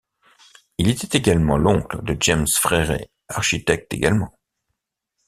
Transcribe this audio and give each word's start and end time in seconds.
Il 0.79 0.89
était 0.89 1.15
également 1.15 1.59
l'oncle 1.59 2.01
de 2.01 2.17
James 2.21 2.47
Fréret, 2.47 3.11
architecte 3.27 3.93
également. 3.93 4.35